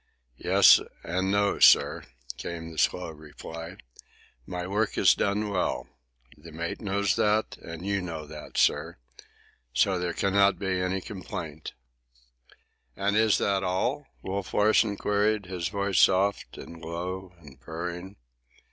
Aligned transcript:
"Yes, 0.39 0.79
and 1.03 1.29
no, 1.31 1.59
sir," 1.59 2.05
was 2.43 2.71
the 2.71 2.77
slow 2.79 3.11
reply. 3.11 3.77
"My 4.47 4.65
work 4.65 4.97
is 4.97 5.13
done 5.13 5.49
well. 5.49 5.89
The 6.35 6.51
mate 6.51 6.81
knows 6.81 7.15
that, 7.17 7.55
and 7.57 7.85
you 7.85 8.01
know 8.01 8.23
it, 8.23 8.57
sir. 8.57 8.97
So 9.75 9.99
there 9.99 10.13
cannot 10.13 10.57
be 10.57 10.81
any 10.81 11.01
complaint." 11.01 11.73
"And 12.95 13.15
is 13.15 13.37
that 13.37 13.61
all?" 13.63 14.07
Wolf 14.23 14.55
Larsen 14.55 14.97
queried, 14.97 15.45
his 15.45 15.67
voice 15.67 15.99
soft, 15.99 16.57
and 16.57 16.81
low, 16.81 17.35
and 17.37 17.61
purring. 17.61 18.15